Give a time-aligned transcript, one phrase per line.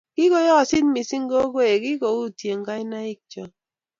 [0.15, 3.43] kikuyositu mising' gogoe kikuyutie kainaik cho